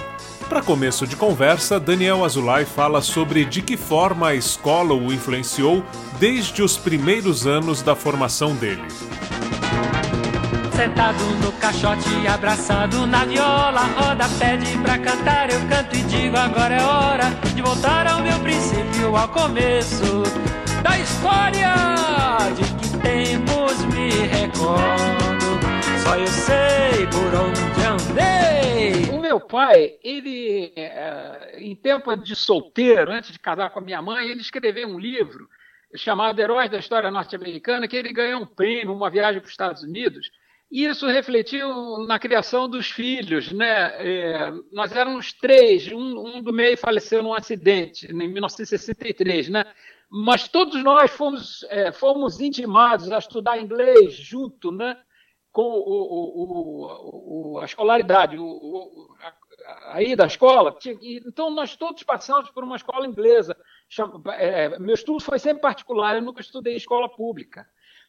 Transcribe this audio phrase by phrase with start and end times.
[0.49, 5.85] Para começo de conversa, Daniel Azulay fala sobre de que forma a escola o influenciou
[6.19, 8.83] desde os primeiros anos da formação dele.
[10.75, 16.75] Sentado no caixote, abraçado na viola, roda pede pra cantar, eu canto e digo agora
[16.75, 20.25] é hora de voltar ao meu princípio, ao começo
[20.83, 21.75] da história.
[22.57, 22.90] De que
[23.93, 25.61] me recordo,
[26.03, 29.17] só eu sei por onde andei.
[29.17, 34.03] O meu pai, ele, eh, em tempo de solteiro, antes de casar com a minha
[34.03, 35.49] mãe, ele escreveu um livro
[35.97, 39.83] chamado Heróis da História Norte-Americana, que ele ganhou um prêmio, uma viagem para os Estados
[39.83, 40.31] Unidos,
[40.71, 43.51] e isso refletiu na criação dos filhos.
[43.51, 43.67] Né?
[43.67, 49.65] É, nós éramos três, um, um, do meio faleceu num acidente, em 1963, né?
[50.11, 55.01] Mas todos nós fomos, é, fomos intimados a estudar inglês junto né?
[55.53, 55.83] com o,
[56.35, 58.37] o, o, a escolaridade,
[59.89, 60.77] aí da escola.
[61.03, 63.57] Então, nós todos passamos por uma escola inglesa.
[64.37, 67.67] É, meu estudo foi sempre particular, eu nunca estudei escola pública.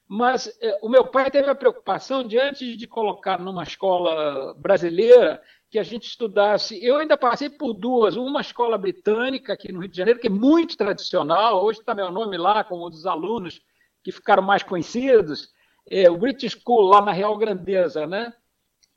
[0.07, 5.41] Mas é, o meu pai teve a preocupação de, antes de colocar numa escola brasileira,
[5.72, 6.84] que a gente estudasse.
[6.86, 10.30] Eu ainda passei por duas: uma escola britânica, aqui no Rio de Janeiro, que é
[10.30, 13.62] muito tradicional, hoje está meu nome lá, como um dos alunos
[14.04, 15.50] que ficaram mais conhecidos,
[15.90, 18.34] é, o British School, lá na Real Grandeza, né?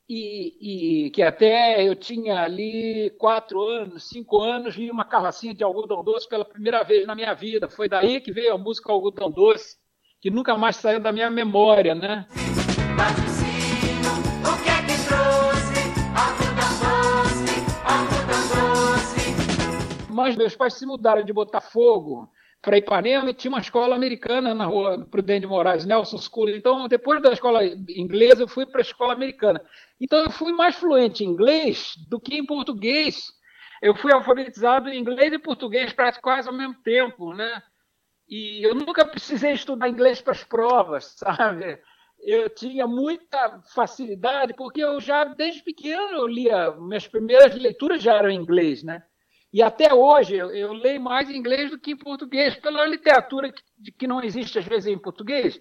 [0.06, 5.64] E, e, que até eu tinha ali quatro anos, cinco anos, vi uma carrocinha de
[5.64, 7.70] algodão doce pela primeira vez na minha vida.
[7.70, 9.78] Foi daí que veio a música Algodão Doce,
[10.20, 12.26] que nunca mais saiu da minha memória, né?
[20.14, 22.30] Mas meus pais se mudaram de Botafogo
[22.62, 26.50] para Ipanema e tinha uma escola americana na rua Prudente de Moraes, Nelson School.
[26.50, 29.60] Então, depois da escola inglesa, eu fui para a escola americana.
[30.00, 33.32] Então, eu fui mais fluente em inglês do que em português.
[33.82, 35.92] Eu fui alfabetizado em inglês e português
[36.22, 37.60] quase ao mesmo tempo, né?
[38.28, 41.76] E eu nunca precisei estudar inglês para as provas, sabe?
[42.20, 48.14] Eu tinha muita facilidade, porque eu já, desde pequeno, eu lia, minhas primeiras leituras já
[48.14, 49.02] eram em inglês, né?
[49.54, 53.52] E até hoje eu, eu, leio mais em inglês do que em português, pela literatura
[53.52, 55.60] que, que não existe às vezes em português.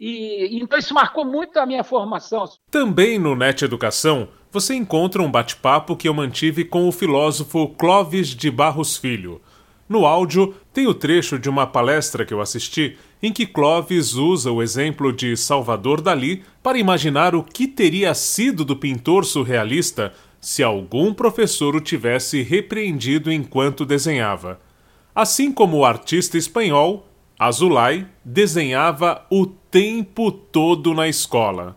[0.00, 2.46] E, então isso marcou muito a minha formação.
[2.70, 8.28] Também no Net Educação você encontra um bate-papo que eu mantive com o filósofo Clóvis
[8.28, 9.42] de Barros Filho.
[9.86, 14.50] No áudio tem o trecho de uma palestra que eu assisti em que Clóvis usa
[14.50, 20.62] o exemplo de Salvador Dali para imaginar o que teria sido do pintor surrealista se
[20.62, 24.60] algum professor o tivesse repreendido enquanto desenhava.
[25.14, 27.06] Assim como o artista espanhol,
[27.38, 31.76] Azulay desenhava o tempo todo na escola.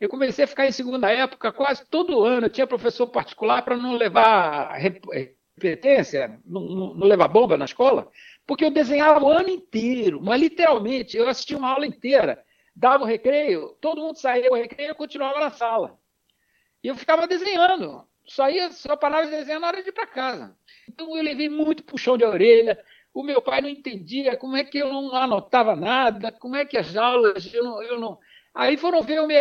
[0.00, 2.46] Eu comecei a ficar em segunda época quase todo ano.
[2.46, 8.08] Eu tinha professor particular para não levar repetência, não, não, levar bomba na escola,
[8.46, 12.38] porque eu desenhava o ano inteiro, mas literalmente eu assistia uma aula inteira
[12.78, 15.98] dava o recreio, todo mundo saía do recreio e continuava na sala.
[16.82, 18.06] E eu ficava desenhando.
[18.26, 20.56] Só, ia, só parava de desenhar na hora de ir para casa.
[20.88, 22.78] Então eu levei muito puxão de orelha.
[23.12, 26.76] O meu pai não entendia como é que eu não anotava nada, como é que
[26.76, 27.82] as aulas eu não.
[27.82, 28.18] Eu não...
[28.54, 29.36] Aí foram ver, eu me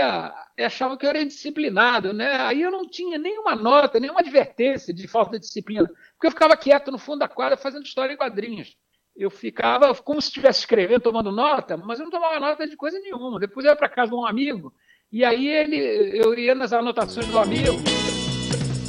[0.63, 2.36] achavam que eu era indisciplinado, né?
[2.42, 6.56] Aí eu não tinha nenhuma nota, nenhuma advertência de falta de disciplina, porque eu ficava
[6.56, 8.78] quieto no fundo da quadra fazendo história em quadrinhos.
[9.16, 13.00] Eu ficava como se estivesse escrevendo, tomando nota, mas eu não tomava nota de coisa
[13.00, 13.40] nenhuma.
[13.40, 14.72] Depois eu ia para casa de um amigo,
[15.12, 15.77] e aí ele,
[16.13, 17.77] eu ia nas anotações do amigo.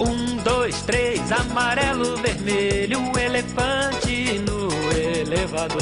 [0.01, 5.79] Um, dois, três, amarelo, vermelho, um elefante no elevador.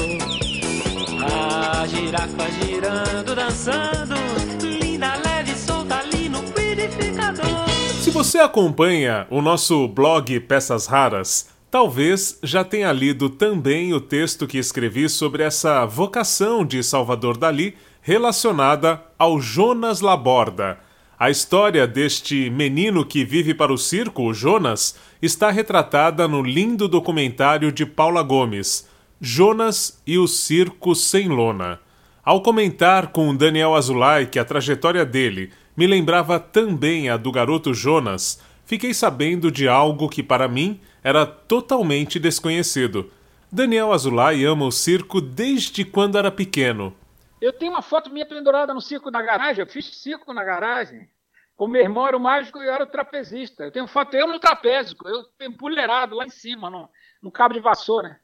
[1.25, 4.15] A girafa girando, dançando,
[4.63, 7.69] linda, leve, solta ali no purificador.
[8.03, 14.47] Se você acompanha o nosso blog Peças Raras, talvez já tenha lido também o texto
[14.47, 17.75] que escrevi sobre essa vocação de Salvador Dali
[18.07, 20.79] relacionada ao Jonas Laborda
[21.19, 26.87] a história deste menino que vive para o circo, o Jonas, está retratada no lindo
[26.87, 28.87] documentário de Paula Gomes,
[29.21, 31.81] Jonas e o Circo Sem Lona.
[32.23, 37.75] Ao comentar com Daniel Azulay que a trajetória dele me lembrava também a do garoto
[37.75, 43.11] Jonas, fiquei sabendo de algo que para mim era totalmente desconhecido.
[43.51, 46.95] Daniel Azulay ama o circo desde quando era pequeno.
[47.41, 49.63] Eu tenho uma foto minha pendurada no circo da garagem.
[49.63, 51.09] Eu fiz circo na garagem.
[51.57, 53.65] O meu irmão era o mágico e eu era o trapezista.
[53.65, 56.91] Eu tenho foto eu no trapézio, eu empoleirado lá em cima, no,
[57.23, 58.21] no cabo de vassoura.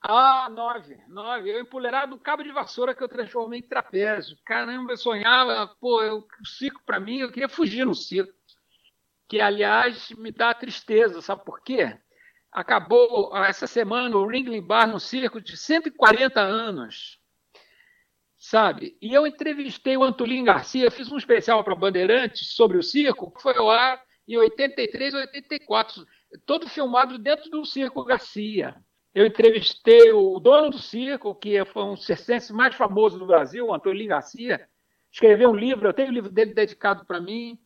[0.00, 1.50] Ah, nove, nove.
[1.50, 4.36] Eu empoleirado no cabo de vassoura que eu transformei em trapézio.
[4.44, 8.32] Caramba, eu sonhava, pô, eu, o circo para mim, eu queria fugir no circo.
[9.28, 11.96] Que, aliás, me dá tristeza, sabe por quê?
[12.50, 17.17] Acabou essa semana o Ringling Bar no circo de 140 anos
[18.48, 18.96] sabe?
[19.02, 23.42] E eu entrevistei o Antolino Garcia, fiz um especial para Bandeirantes sobre o circo, que
[23.42, 26.06] foi ao ar em 83, 84,
[26.46, 28.74] todo filmado dentro do Circo Garcia.
[29.14, 33.74] Eu entrevistei o dono do circo, que foi um circense mais famoso do Brasil, o
[33.74, 34.66] Antolino Garcia,
[35.12, 37.58] escreveu um livro, eu tenho um livro dele dedicado para mim,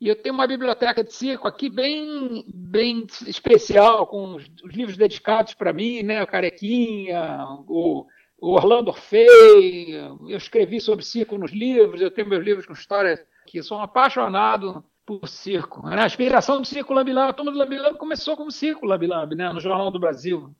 [0.00, 4.96] e eu tenho uma biblioteca de circo aqui bem, bem especial, com os, os livros
[4.96, 6.22] dedicados para mim, né?
[6.22, 8.06] O Carequinha, o
[8.38, 13.24] o Orlando Orfei, eu escrevi sobre circo nos livros, eu tenho meus livros com histórias
[13.46, 15.88] que sou apaixonado por circo.
[15.88, 16.02] Né?
[16.02, 19.52] A inspiração do circo Lambilamb, a turma do Lambilamb começou como circo Lambilamb, né?
[19.52, 20.54] no Jornal do Brasil.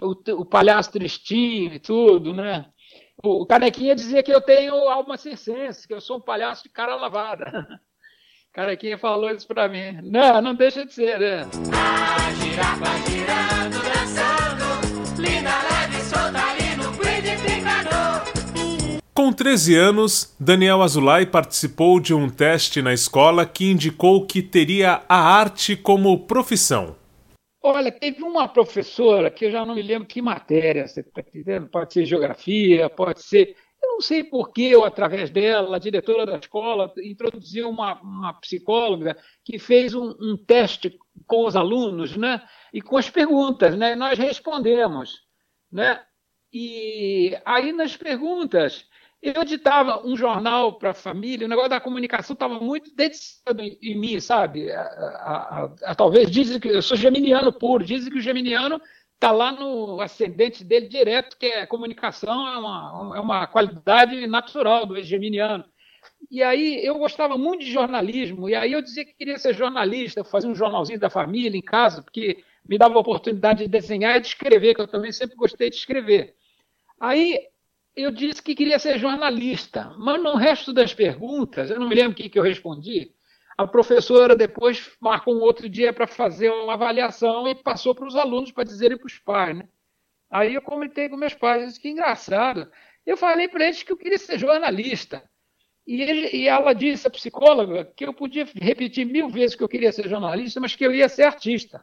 [0.00, 2.66] O, o palhaço tristinho e tudo, né?
[3.24, 6.94] O Canequinha dizia que eu tenho alma circense, que eu sou um palhaço de cara
[6.94, 7.66] lavada.
[8.52, 9.98] Carequinha falou isso pra mim.
[10.02, 11.40] Não, não deixa de ser, né?
[11.72, 13.51] A girando,
[19.32, 25.02] com 13 anos, Daniel Azulay participou de um teste na escola que indicou que teria
[25.08, 26.94] a arte como profissão.
[27.62, 31.66] Olha, teve uma professora que eu já não me lembro que matéria, você está entendendo?
[31.68, 33.56] Pode ser geografia, pode ser.
[33.82, 38.34] Eu não sei por que ou através dela, a diretora da escola introduziu uma, uma
[38.34, 42.42] psicóloga que fez um, um, teste com os alunos, né?
[42.70, 43.92] E com as perguntas, né?
[43.92, 45.22] E nós respondemos,
[45.70, 46.02] né?
[46.52, 48.91] E aí nas perguntas
[49.22, 53.96] eu editava um jornal para a família, o negócio da comunicação estava muito dedicado em,
[53.96, 54.70] mim, sabe?
[54.72, 58.80] A, a, a, talvez dizem que eu sou geminiano puro, dizem que o geminiano
[59.14, 64.84] está lá no ascendente dele direto, que é comunicação é uma, é uma qualidade natural
[64.84, 65.64] do geminiano.
[66.28, 70.24] E aí eu gostava muito de jornalismo, e aí eu dizia que queria ser jornalista,
[70.24, 74.20] fazer um jornalzinho da família em casa, porque me dava a oportunidade de desenhar e
[74.20, 76.34] de escrever, que eu também sempre gostei de escrever.
[76.98, 77.51] Aí
[77.94, 82.12] eu disse que queria ser jornalista, mas no resto das perguntas, eu não me lembro
[82.12, 83.12] o que, que eu respondi,
[83.56, 88.16] a professora depois marcou um outro dia para fazer uma avaliação e passou para os
[88.16, 89.56] alunos para dizerem para os pais.
[89.56, 89.68] Né?
[90.30, 92.70] Aí eu comentei com meus pais, disse, que engraçado.
[93.04, 95.22] Eu falei para eles que eu queria ser jornalista.
[95.86, 99.68] E, ele, e, ela disse, a psicóloga, que eu podia repetir mil vezes que eu
[99.68, 101.82] queria ser jornalista, mas que eu ia ser artista.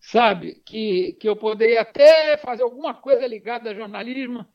[0.00, 0.60] Sabe?
[0.66, 4.46] Que, que eu poderia até fazer alguma coisa ligada a jornalismo,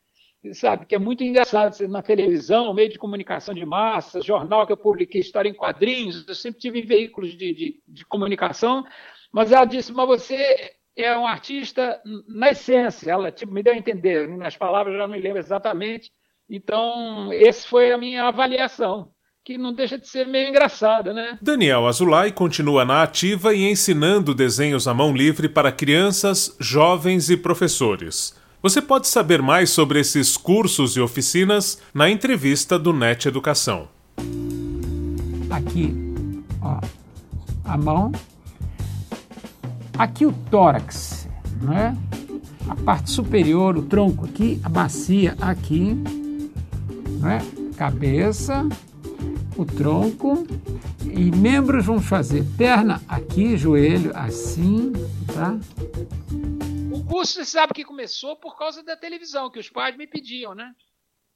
[0.53, 4.77] sabe, que é muito engraçado na televisão, meio de comunicação de massa, jornal que eu
[4.77, 8.86] publiquei história em quadrinhos, eu sempre tive veículos de, de, de comunicação,
[9.32, 13.77] mas ela disse, mas você é um artista na essência, ela tipo, me deu a
[13.77, 16.12] entender, nas palavras eu não me lembro exatamente,
[16.50, 19.10] então essa foi a minha avaliação,
[19.44, 21.38] que não deixa de ser meio engraçada, né?
[21.41, 27.38] Daniel Azulay continua na ativa e ensinando desenhos à mão livre para crianças, jovens e
[27.38, 28.36] professores.
[28.62, 33.88] Você pode saber mais sobre esses cursos e oficinas na entrevista do NET Educação.
[35.50, 35.94] Aqui,
[36.60, 36.80] ó,
[37.64, 38.12] a mão.
[39.96, 41.30] Aqui o tórax,
[41.62, 41.96] né?
[42.68, 45.96] A parte superior, o tronco aqui, a bacia aqui,
[47.20, 47.40] né?
[47.78, 48.68] Cabeça,
[49.56, 50.48] o tronco
[51.06, 54.94] e membros vamos fazer perna aqui, joelho assim,
[55.32, 55.56] tá?
[57.08, 60.74] Curso, você sabe que começou por causa da televisão, que os pais me pediam, né?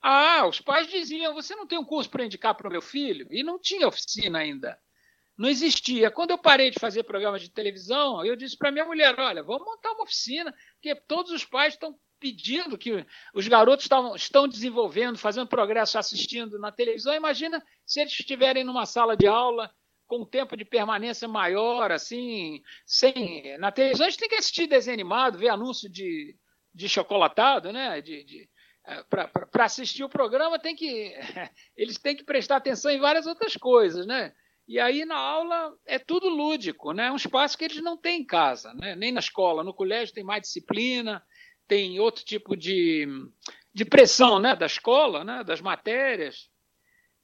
[0.02, 3.28] Ah, os pais diziam: você não tem um curso para indicar para o meu filho?
[3.32, 4.78] E não tinha oficina ainda.
[5.38, 6.12] Não existia.
[6.12, 9.66] Quando eu parei de fazer programas de televisão, eu disse para minha mulher: olha, vamos
[9.66, 15.18] montar uma oficina, porque todos os pais estão pedindo que os garotos estão, estão desenvolvendo,
[15.18, 17.14] fazendo progresso assistindo na televisão.
[17.14, 19.74] Imagina se eles estiverem numa sala de aula
[20.12, 23.58] com um tempo de permanência maior, assim, sem.
[23.60, 26.36] Na televisão a gente tem que assistir desenho animado, ver anúncio de,
[26.76, 28.02] de chocolatado, né?
[28.02, 28.50] De, de
[28.86, 31.16] é, para assistir o programa tem que
[31.78, 34.34] eles têm que prestar atenção em várias outras coisas, né?
[34.68, 37.08] E aí na aula é tudo lúdico, né?
[37.08, 38.98] É um espaço que eles não têm em casa, né?
[38.98, 41.24] Nem na escola, no colégio tem mais disciplina,
[41.70, 43.08] tem outro tipo de,
[43.74, 46.51] de pressão né, da escola, né, das matérias.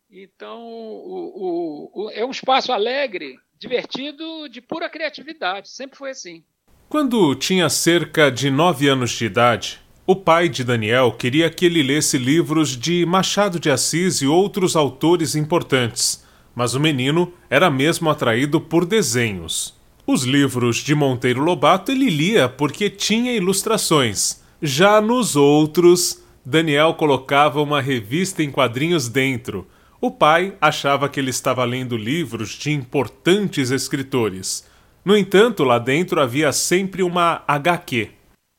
[0.09, 5.69] Então, o, o, o, é um espaço alegre, divertido, de pura criatividade.
[5.69, 6.43] Sempre foi assim.
[6.87, 11.83] Quando tinha cerca de nove anos de idade, o pai de Daniel queria que ele
[11.83, 18.09] lesse livros de Machado de Assis e outros autores importantes, mas o menino era mesmo
[18.09, 19.75] atraído por desenhos.
[20.05, 24.41] Os livros de Monteiro Lobato ele lia porque tinha ilustrações.
[24.61, 29.67] Já nos outros, Daniel colocava uma revista em quadrinhos dentro.
[29.99, 34.69] O pai achava que ele estava lendo livros de importantes escritores.
[35.03, 38.11] No entanto, lá dentro havia sempre uma HQ.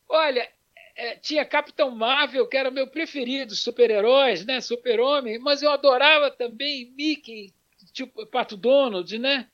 [0.09, 0.49] Olha,
[0.97, 4.61] é, tinha Capitão Marvel, que era meu preferido, super-heróis, né?
[4.61, 7.53] Super-Homem, mas eu adorava também Mickey,
[7.93, 9.47] tipo Pato Donald, né?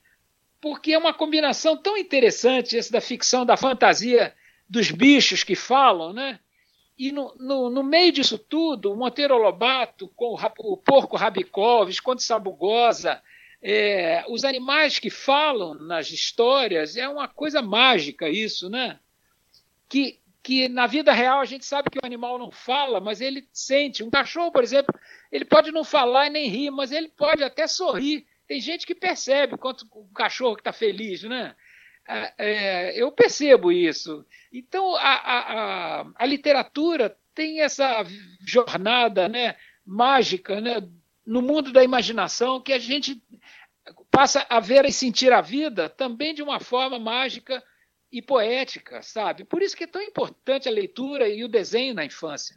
[0.65, 4.33] porque é uma combinação tão interessante essa da ficção, da fantasia
[4.67, 6.39] dos bichos que falam, né?
[6.97, 11.83] E no, no, no meio disso tudo, o Monteiro Lobato, com o, o porco Rabicó,
[11.83, 13.21] Visconde Sabugosa,
[13.61, 18.99] é, os animais que falam nas histórias, é uma coisa mágica isso, né?
[19.89, 23.47] Que, que na vida real a gente sabe que o animal não fala, mas ele
[23.51, 24.03] sente.
[24.03, 24.93] Um cachorro, por exemplo,
[25.31, 28.93] ele pode não falar e nem rir, mas ele pode até sorrir tem gente que
[28.93, 31.55] percebe quanto o cachorro que está feliz, né?
[32.07, 34.25] É, é, eu percebo isso.
[34.53, 35.39] Então, a, a,
[36.01, 38.05] a, a, literatura tem essa
[38.45, 40.87] jornada né, mágica né,
[41.25, 43.21] no mundo da imaginação que a gente
[44.11, 47.61] passa a ver e sentir a vida também de uma forma mágica
[48.11, 49.43] e poética, sabe?
[49.43, 52.55] Por isso que é tão importante a leitura e o desenho na infância.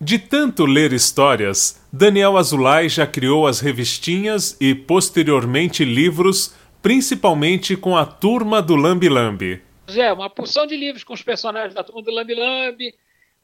[0.00, 7.96] De tanto ler histórias, Daniel Azulay já criou as revistinhas e, posteriormente, livros, principalmente com
[7.96, 9.62] a Turma do Lambi Lambi.
[9.96, 12.94] É, uma porção de livros com os personagens da Turma do Lambi Lambi,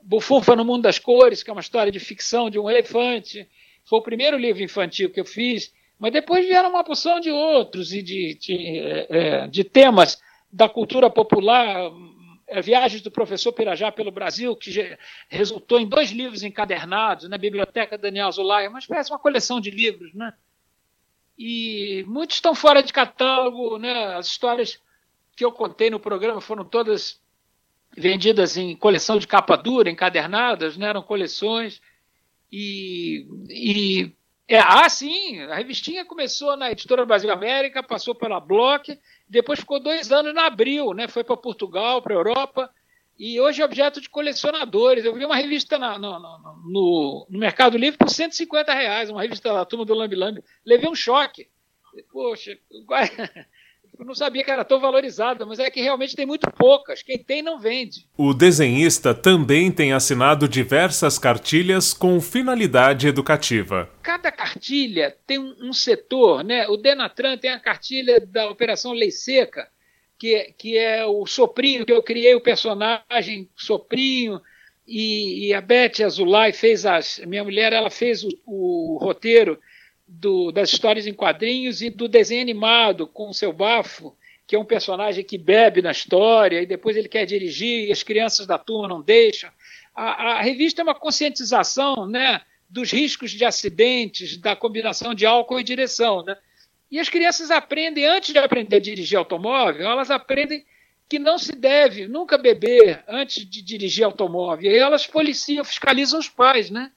[0.03, 3.49] Bufunfa no Mundo das Cores, que é uma história de ficção de um elefante.
[3.85, 7.93] Foi o primeiro livro infantil que eu fiz, mas depois vieram uma porção de outros
[7.93, 10.21] e de, de, é, é de temas
[10.53, 11.91] da cultura popular,
[12.47, 14.97] é, Viagens do Professor Pirajá pelo Brasil, que
[15.29, 17.39] resultou em dois livros encadernados na né?
[17.39, 20.33] Biblioteca Daniel Zulaia, mas parece uma coleção de livros, né?
[21.39, 24.15] E muitos estão fora de catálogo, né?
[24.15, 24.81] As histórias
[25.37, 27.21] que eu contei no programa foram todas
[27.97, 30.89] vendidas em coleção de capa dura, encadernadas, né?
[30.89, 31.81] Eram coleções
[32.51, 34.13] e, e
[34.49, 39.81] é, ah, sim, a revistinha começou na Editora Brasil América, passou pela Block, depois ficou
[39.81, 41.09] dois anos na Abril, né?
[41.09, 42.71] Foi para Portugal, para Europa,
[43.19, 45.05] e hoje é objeto de colecionadores.
[45.05, 49.53] Eu vi uma revista na, no, no, no, Mercado Livre por 150 reais, uma revista
[49.53, 50.45] da turma do Lambi Lambi.
[50.65, 51.49] Levei um choque.
[52.13, 52.59] Poxa,
[53.99, 57.03] Eu não sabia que era tão valorizada, mas é que realmente tem muito poucas.
[57.03, 58.07] Quem tem não vende.
[58.17, 63.89] O desenhista também tem assinado diversas cartilhas com finalidade educativa.
[64.03, 66.69] Cada cartilha tem um, setor, né?
[66.69, 69.67] O Denatran tem a cartilha da Operação Lei Seca,
[70.19, 74.41] que, que é o Soprinho, que eu criei o personagem Soprinho,
[74.87, 77.19] e, e a Beth Azulay fez as.
[77.27, 79.59] Minha mulher, ela fez o, o roteiro
[80.07, 84.59] do, das histórias em quadrinhos e do desenho animado com o seu bafo, que é
[84.59, 88.57] um personagem que bebe na história e depois ele quer dirigir e as crianças da
[88.57, 89.51] turma não deixam.
[89.95, 95.59] A, a revista é uma conscientização né, dos riscos de acidentes, da combinação de álcool
[95.59, 96.23] e direção.
[96.23, 96.37] Né?
[96.91, 100.65] E as crianças aprendem, antes de aprender a dirigir automóvel, elas aprendem
[101.09, 104.71] que não se deve nunca beber antes de dirigir automóvel.
[104.71, 106.91] E elas policiam, fiscalizam os pais, né?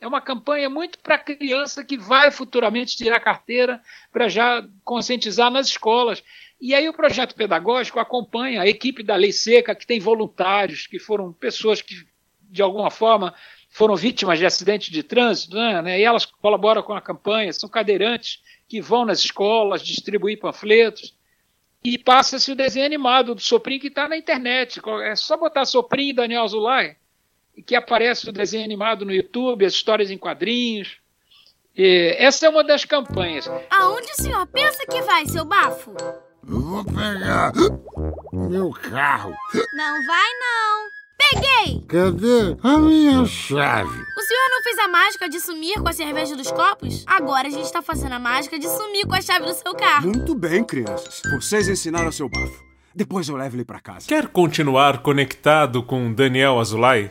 [0.00, 3.80] É uma campanha muito para criança que vai futuramente tirar carteira
[4.12, 6.22] para já conscientizar nas escolas.
[6.60, 11.00] E aí o projeto pedagógico acompanha a equipe da Lei Seca, que tem voluntários, que
[11.00, 12.06] foram pessoas que,
[12.42, 13.34] de alguma forma,
[13.70, 15.98] foram vítimas de acidentes de trânsito, né?
[15.98, 21.16] e elas colaboram com a campanha, são cadeirantes que vão nas escolas distribuir panfletos.
[21.82, 24.80] E passa-se o desenho animado do Soprim que está na internet.
[25.04, 26.96] É só botar Soprim e Daniel Zulay,
[27.64, 30.98] que aparece o desenho animado no YouTube, as histórias em quadrinhos.
[31.76, 33.48] E essa é uma das campanhas.
[33.70, 35.94] Aonde o senhor pensa que vai, seu bafo?
[36.46, 37.52] Eu vou pegar
[38.32, 39.32] meu carro.
[39.74, 40.97] Não vai, não.
[41.30, 41.84] Peguei!
[41.86, 43.90] Cadê a minha chave?
[43.90, 47.04] O senhor não fez a mágica de sumir com a cerveja dos copos?
[47.06, 50.06] Agora a gente tá fazendo a mágica de sumir com a chave do seu carro.
[50.06, 51.20] Muito bem, crianças.
[51.34, 52.64] Vocês ensinaram seu bafo.
[52.94, 54.08] Depois eu levo ele para casa.
[54.08, 57.10] Quer continuar conectado com Daniel Azulay?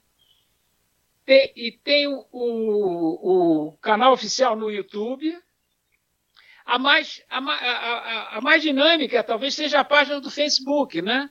[1.26, 5.37] Tem, e tem o, o, o, canal oficial no YouTube.
[6.64, 11.28] A mais, a, a, a, mais dinâmica talvez seja a página do Facebook, né?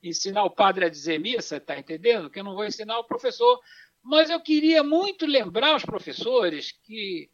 [0.02, 2.30] ensinar o padre a dizer missa, está entendendo?
[2.30, 3.58] Que eu não vou ensinar o professor,
[4.02, 7.30] mas eu queria muito lembrar os professores que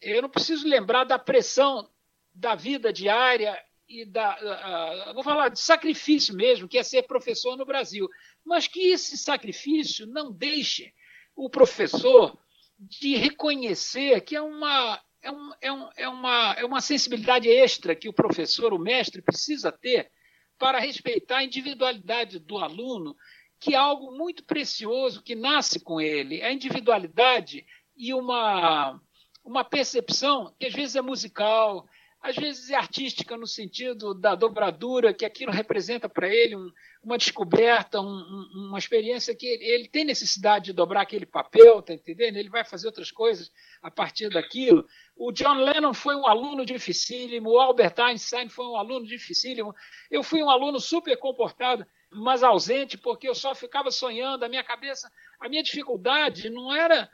[0.00, 1.90] eu não preciso lembrar da pressão
[2.32, 7.66] da vida diária e da, vou falar de sacrifício mesmo, que é ser professor no
[7.66, 8.08] Brasil,
[8.44, 10.94] mas que esse sacrifício não deixe
[11.34, 12.38] o professor
[12.78, 17.94] de reconhecer que é uma é, um, é, um, é, uma, é uma sensibilidade extra
[17.94, 20.10] que o professor, o mestre, precisa ter
[20.58, 23.16] para respeitar a individualidade do aluno,
[23.58, 26.42] que é algo muito precioso que nasce com ele.
[26.42, 27.64] A individualidade
[27.96, 29.00] e uma,
[29.44, 31.86] uma percepção que às vezes é musical,
[32.20, 36.70] às vezes é artística no sentido da dobradura, que aquilo representa para ele um,
[37.02, 41.80] uma descoberta, um, um, uma experiência que ele, ele, tem necessidade de dobrar aquele papel,
[41.80, 42.36] tá entendendo?
[42.36, 43.50] Ele vai fazer outras coisas
[43.82, 44.86] a partir daquilo.
[45.16, 49.74] O John Lennon foi um aluno dificílimo, o Albert Einstein foi um aluno dificílimo.
[50.10, 54.64] Eu fui um aluno super comportado, mas ausente, porque eu só ficava sonhando, a minha
[54.64, 55.10] cabeça,
[55.40, 57.10] a minha dificuldade não era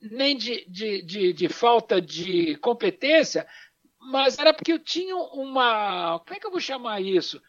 [0.00, 3.46] nem de, de, de, de falta de competência,
[4.00, 6.18] mas era porque eu tinha uma.
[6.20, 7.42] Como é que eu vou chamar isso?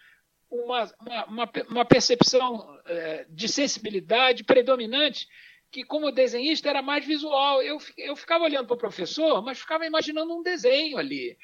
[0.49, 0.91] Uma,
[1.27, 5.27] uma, uma percepção é, de sensibilidade predominante
[5.71, 7.61] que, como desenhista, era mais visual.
[7.61, 11.37] Eu, eu ficava olhando para o professor, mas ficava imaginando um desenho ali.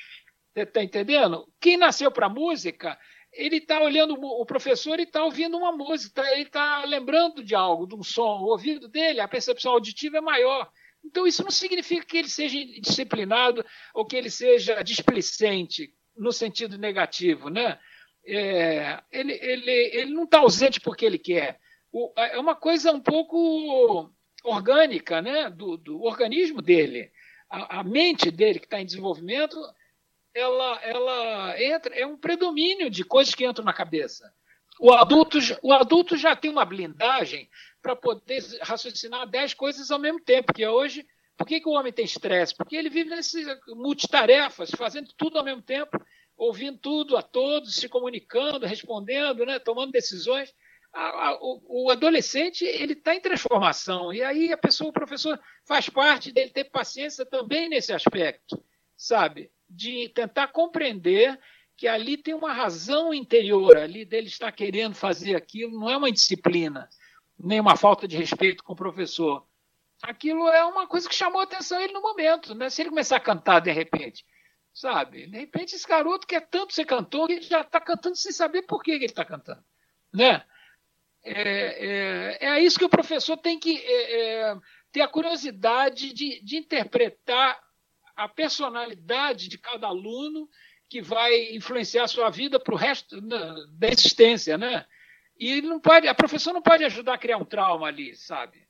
[0.56, 1.48] Está entendendo?
[1.60, 2.98] Quem nasceu para música,
[3.32, 7.86] ele está olhando o professor e está ouvindo uma música, ele está lembrando de algo,
[7.86, 8.40] de um som.
[8.40, 10.70] O ouvido dele, a percepção auditiva é maior.
[11.04, 13.64] Então, isso não significa que ele seja disciplinado
[13.94, 17.78] ou que ele seja displicente no sentido negativo, né?
[18.28, 21.60] É, ele, ele, ele não está ausente porque ele quer.
[21.92, 24.12] O, é uma coisa um pouco
[24.44, 25.50] orgânica, né?
[25.50, 27.12] Do, do organismo dele.
[27.50, 29.58] A, a mente dele que está em desenvolvimento,
[30.34, 34.34] ela, ela entra, é um predomínio de coisas que entram na cabeça.
[34.80, 37.50] O adulto, o adulto já tem uma blindagem
[37.82, 41.08] para poder raciocinar dez coisas ao mesmo tempo, porque hoje,
[41.38, 42.54] por que, que o homem tem estresse?
[42.54, 45.98] Porque ele vive nessas multitarefas, fazendo tudo ao mesmo tempo.
[46.38, 50.54] Ouvindo tudo a todos, se comunicando, respondendo, né, tomando decisões.
[50.94, 55.38] A, a, o, o, adolescente ele está em transformação e aí a pessoa, o professor
[55.66, 58.64] faz parte dele ter paciência também nesse aspecto,
[58.96, 61.38] sabe, de tentar compreender
[61.76, 66.08] que ali tem uma razão interior, ali dele estar querendo fazer aquilo, não é uma
[66.08, 66.90] indisciplina,
[67.38, 69.46] nem uma falta de respeito com o professor.
[70.02, 72.70] Aquilo é uma coisa que chamou a atenção ele no momento, né?
[72.70, 74.26] Se ele começar a cantar de repente,
[74.76, 75.26] sabe?
[75.26, 78.64] De repente esse garoto quer tanto ser cantor que ele já está cantando sem saber
[78.64, 79.64] por que ele está cantando,
[80.14, 80.46] né?
[81.24, 84.56] É, é, é, isso que o professor tem que é, é,
[84.92, 87.60] ter a curiosidade de, de interpretar
[88.16, 90.48] a personalidade de cada aluno
[90.88, 94.86] que vai influenciar a sua vida para o resto da existência, né?
[95.38, 98.68] E não pode, a professora não pode ajudar a criar um trauma ali, sabe?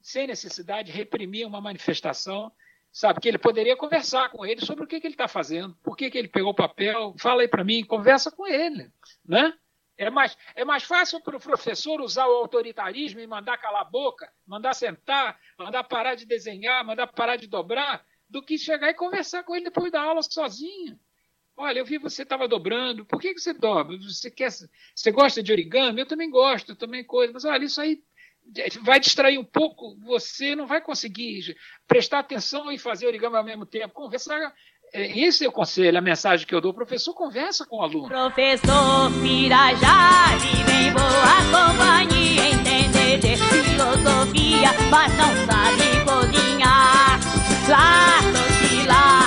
[0.00, 2.52] Sem necessidade de reprimir uma manifestação,
[2.92, 3.20] sabe?
[3.20, 6.10] Que ele poderia conversar com ele sobre o que, que ele está fazendo, por que,
[6.10, 8.92] que ele pegou o papel, fala aí para mim, conversa com ele,
[9.24, 9.54] né?
[9.96, 13.84] É mais, é mais fácil para o professor usar o autoritarismo e mandar calar a
[13.84, 18.94] boca, mandar sentar, mandar parar de desenhar, mandar parar de dobrar, do que chegar e
[18.94, 20.98] conversar com ele depois da aula sozinho.
[21.54, 23.96] Olha, eu vi você estava dobrando, por que, que você dobra?
[23.98, 26.00] Você, quer, você gosta de origami?
[26.00, 28.02] Eu também gosto, também coisa, mas olha, isso aí
[28.82, 33.64] vai distrair um pouco, você não vai conseguir prestar atenção e fazer origami ao mesmo
[33.64, 33.94] tempo.
[33.94, 34.52] Conversar,
[34.92, 36.74] é, esse é o conselho, a mensagem que eu dou.
[36.74, 38.08] Professor conversa com o aluno.
[38.08, 39.10] Professor
[40.66, 47.20] vem boa companhia, entender de filosofia, mas não sabe cozinhar.
[47.68, 48.20] Lá,
[48.86, 49.21] lá,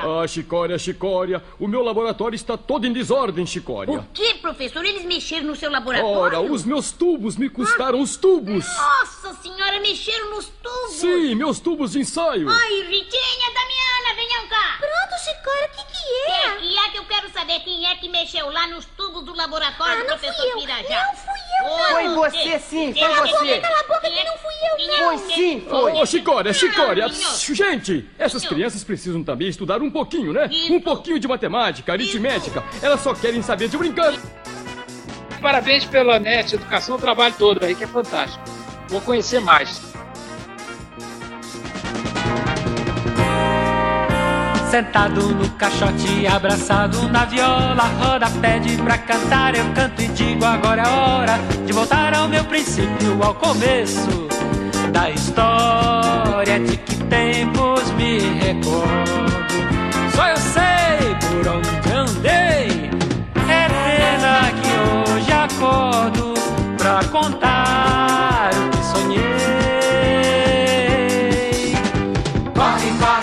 [0.00, 0.22] jantar.
[0.22, 3.98] Ah, Chicória, Chicória, o meu laboratório está todo em desordem, Chicória.
[3.98, 4.84] O que, professor?
[4.84, 6.18] Eles mexeram no seu laboratório?
[6.18, 8.02] Ora, os meus tubos me custaram ah.
[8.02, 8.64] os tubos.
[8.66, 10.92] Nossa senhora, mexeram nos tubos?
[10.92, 12.48] Sim, meus tubos de ensaio.
[12.48, 14.78] Ai, Ritinha, Damiana, venham cá.
[14.78, 16.56] Pronto, Chicória, o que que é?
[16.56, 20.00] Que é que eu quero saber quem é que mexeu lá nos tubos do laboratório
[20.00, 20.58] ah, do professor eu.
[20.58, 21.06] Pirajá?
[21.06, 22.18] Não fui eu, não.
[22.18, 23.60] Foi você, sim, foi você.
[23.60, 25.18] Cala a boca que não fui eu, não.
[25.18, 25.92] Foi sim, foi.
[25.92, 27.08] Ô, oh, Chicória, Chicória.
[27.08, 30.50] Gente, essas crianças precisam também estudar um pouquinho, né?
[30.70, 32.64] Um pouquinho de matemática, aritmética.
[32.82, 34.14] Elas só querem saber de brincar.
[35.40, 38.42] Parabéns pela NET Educação, o trabalho todo aí, que é fantástico.
[38.88, 39.89] Vou conhecer mais.
[44.70, 50.82] Sentado no caixote, abraçado na viola, roda, pede pra cantar, eu canto e digo agora
[50.82, 54.28] é hora de voltar ao meu princípio, ao começo
[54.92, 59.10] da história de que tempos me recordo.
[60.14, 62.90] Só eu sei por onde andei,
[63.48, 64.70] é pena que
[65.10, 66.34] hoje acordo
[66.78, 69.20] pra contar o que sonhei.
[72.54, 73.19] Corre, corre,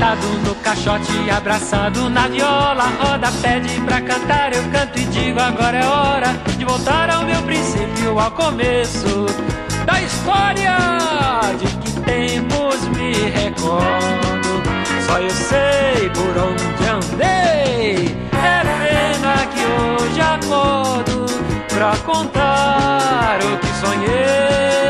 [0.00, 5.76] Sentado no caixote, abraçado na viola, roda, pede pra cantar, eu canto e digo agora
[5.76, 9.26] é hora de voltar ao meu princípio, ao começo
[9.84, 10.78] da história
[11.58, 14.62] de que tempos me recordo.
[15.06, 21.26] Só eu sei por onde andei, é pena que hoje acordo
[21.68, 24.89] pra contar o que sonhei.